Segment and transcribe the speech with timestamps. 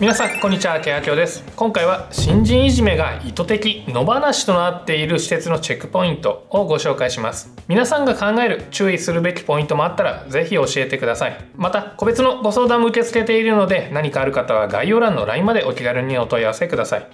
[0.00, 0.80] 皆さんこんにちは。
[0.80, 1.44] ケアキョです。
[1.54, 7.54] 今回は新人いじめが意図的野放しとなっている施設のチェックポイントをご紹介します。
[7.68, 11.36] 皆さんが考える注意するべきポイントもあったらぜひ教えてください。
[11.54, 17.06] また個別のご相談も受け付けているので何かある方は概要欄の LINE までお気軽にお問い合わせください。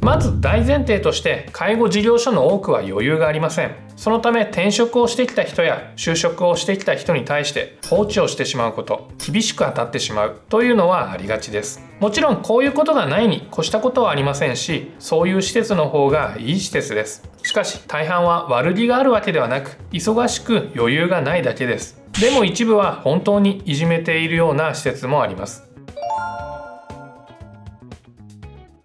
[0.00, 3.89] まず大前提として介護事業所の多くは余裕がありません。
[4.00, 11.82] そのため転職をしてきた人や就職をしてきた人に対して放置をしてしまうこと厳しく当たってしまうというのはありがちです。
[12.00, 17.28] もちろんこういうことがないに越したことはありませんしそういう施設の方がいい施設です。
[17.42, 22.02] しかし大半は悪気があるわけではなく忙しく余裕がないだけです。
[22.18, 25.69] でも一部は本当にいじめているような施設もあります。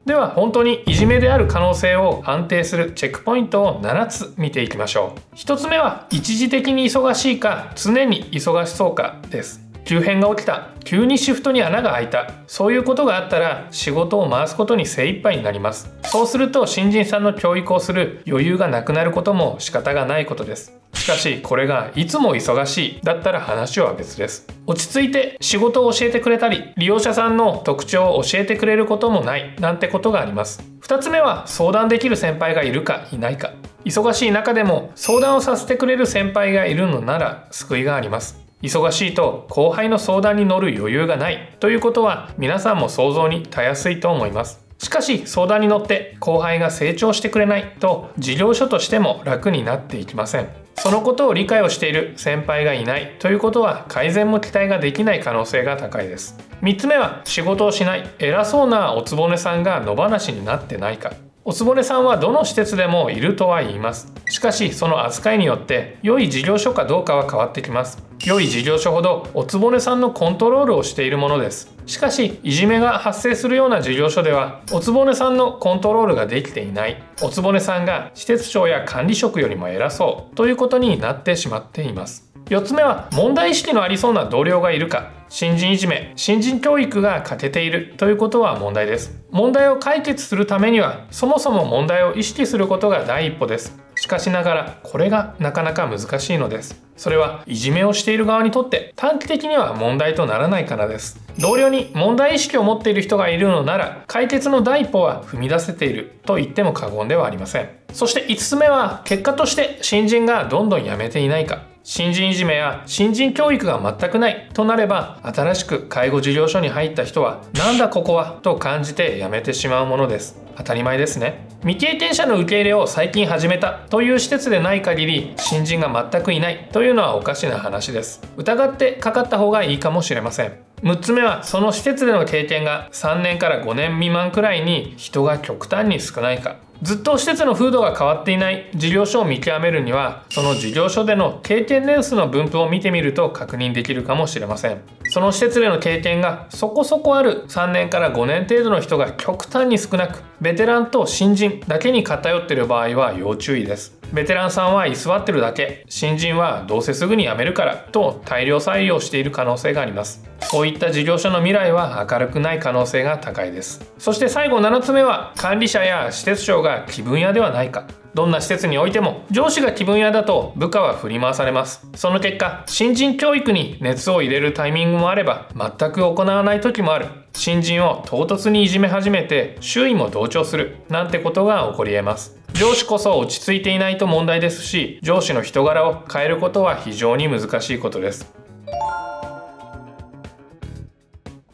[0.05, 5.35] では本当にいじめである可能性を判定するチェックポイントを7つ見ていきましょう。
[5.35, 9.61] 1つ目は一時的に忙しいか常に忙しそうかです。
[9.83, 15.91] 急変が起きた急にシフトに穴が開いたそういうことがあったら仕事を回すことに精一杯になります。
[16.03, 20.77] そうすると新人さんの教育をする余裕がなくなることも仕方がないことです。
[21.05, 22.99] しかしこれがいつも忙しい。
[23.03, 24.47] だったら話は別です。
[24.65, 29.55] 落ち着いて仕事を教えてくれたり利用者さんの特徴を教えてくれることもない。
[29.59, 30.63] なんてことがあります。
[30.81, 33.53] 2つ目は相談できる先輩がいるかいないか。
[33.85, 38.43] 忙しい中でも相談をさせてくれる先輩がいるのなら救いがあります。
[38.63, 41.55] 忙しいと後輩の相談に乗る余裕がない。
[41.59, 44.65] ということは皆さんも想像にたやすいと思います。
[44.79, 50.64] しかし相談に乗って後輩が成長してくれないと事業所としても楽になっていきません。
[50.85, 56.37] そのことを理解をしている先輩がいないということは改善も期待ができない可能性が高いです。
[56.61, 58.07] 3つ目は仕事をしない。
[58.19, 61.13] 偉そうなおつぼねさんが野放しになってないか。
[61.43, 64.13] おつぼねさんはどの施設でもいるとは言います。
[64.29, 68.03] しかしその扱いによって良い事業所かどうかは変わってきます。
[68.23, 71.73] 良い事業所ほどおつぼねさんのコントロールをしているものです。
[71.85, 77.03] しかしいじめが発生するような事業所ではおつぼねさんのコントロールができていない。
[77.21, 80.35] おつぼねさんが施設長や管理職よりも偉そう。
[80.35, 82.31] ということになってしまっています。
[82.45, 85.11] 4つ目は問題意識のありそうな同僚がいるか。
[85.29, 87.93] 新人いじめ新人教育が欠けている。
[87.97, 89.23] ということは問題です。
[89.31, 93.84] 問題を解決するためにはそもそも問題を意識することが第一歩です。
[93.95, 96.81] しかしながらこれがなかなか難しいのです。
[96.97, 101.19] それはいじめをしている側にとって短期的には問題とならないからです。
[101.39, 107.69] 同僚に問題意識を持っている人がいるのなら解決の第一歩は踏み出せていると言っても過言ではありません。
[107.91, 111.63] そして5つ目は結果として新人がどんどん辞めていないか。
[111.87, 120.41] 新人いじめや新人教育が全くないとなれば新しく介護事業所に入った人はなんだここはと感じて辞めてしまうものです。
[120.57, 121.47] 当たり前ですね。
[121.61, 128.19] 未経験者の受け入れを最近始めたという施設でない限り新人が全くいないというのはおかしな話です。
[128.35, 130.53] 疑ってかかった方がいいかもしれません。
[130.85, 136.57] 6つ目はその施設での経験が3年から5年未満くらいに人が極端に少ないか。
[136.83, 144.81] ずっと施設の風土が変わっていない事業所を見極めるにはその事業所での経験年数の分布を見てみると確認できるかもしれません。
[145.05, 153.97] その施設での経験がそこそこある3年から5年程度の人が極端に少なくベテランと新人だけに偏っている場合は要注意です。
[154.13, 160.23] ベテランさんは居座ってるだけ新人はどうせすぐに辞めるからと大量採用している可能性があります。
[160.49, 163.91] そういった事業所の未来は明るくない可能性が高いです。
[163.97, 167.87] そして最後7つ目は管理者や施設長が気分屋ではないか。
[168.13, 171.85] どんな施設においても上司が気分屋だと部下は振り回されます。
[171.95, 177.07] その結果新人教育に熱を入れるタイミングもあれば全く行わない時もある。
[177.33, 180.77] 新人を唐突にいじめ始めて周囲も同調する。
[180.89, 182.39] なんてことが起こり得ます。
[182.53, 188.44] 上司こそ落ち着いていないと問題ですし上司の人柄を変えることは非常に難しいことです。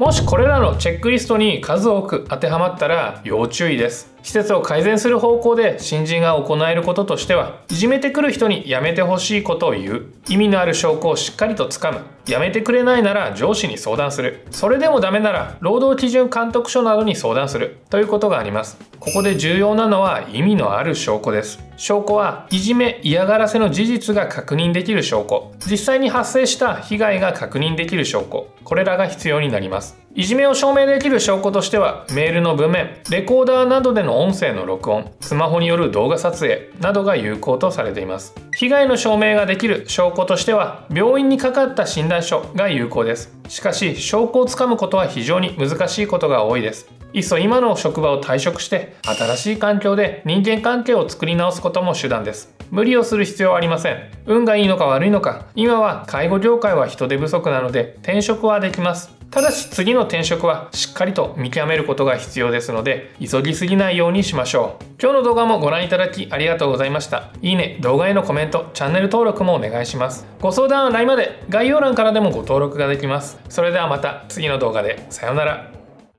[0.01, 4.10] もしこれらのチェックリストに数多く当てはまったら要注意です。
[4.23, 10.05] 施設を改善する方向で新人が行えることとしてはいじめてくる人にやめてほしいことを言う。
[10.29, 12.01] 意味のある証拠をしっかりとつかむ。
[12.27, 14.45] やめてくれないなら上司に相談する。
[14.51, 17.77] それでもダメなら労働基準監督署などに相談する。
[17.89, 18.77] ということがあります。
[18.99, 21.59] ここで重要なのは意味のある証拠です。
[21.77, 25.51] 証拠はいじめ嫌がらせの事実が確認できる証拠。
[25.69, 28.47] 実際に発生した被害が確認できる証拠。
[28.63, 30.00] これらが必要になります。
[30.13, 38.35] いじめを証明できる証拠としてはメールの文面レコーダーなどでの音声の録音スマホによる動画撮影などが有効とされています。
[38.53, 43.33] 被害の証明ができる証拠としては病院にかかった診断書が有効です。
[43.47, 46.89] しかし証拠をつかむことは非常に難しいことが多いです。
[47.13, 52.53] いっそ今の職場を退職して新しい環境で人間関係を作り直すことも手段です。
[52.69, 54.11] 無理をする必要はありません。
[54.25, 59.20] 運がいいのか悪いのか今は介護業界は人手不足なので転職はできます。
[59.31, 64.83] ただし次の転職はしっかりと見極めることが必要ですので急ぎすぎないようにしましょう。
[65.01, 67.31] 今日の動画もご覧いただきありがとうございました。
[67.41, 70.27] いいね動画へのコメントチャンネル登録もお願いします。
[70.41, 73.39] ご相談は LINE まで概要欄からでもご登録ができます。
[73.47, 75.05] それではまた次の動画で。
[75.09, 75.80] さようなら。